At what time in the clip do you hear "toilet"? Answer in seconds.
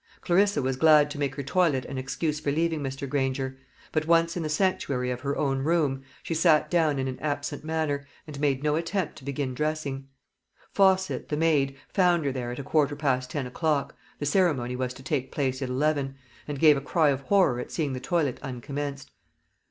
1.43-1.85, 17.99-18.39